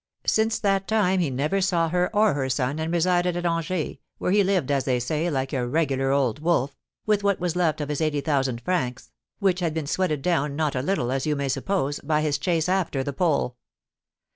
[0.25, 4.31] Since that time he never saw her or her son, and resided at Angers, where
[4.31, 7.89] he lived, as they say, like a regular old wolf, with what was left of
[7.89, 11.49] his eighty thousand francs, which had been sweated down not a little, as you may
[11.49, 13.57] suppose, by his chase after the Pole.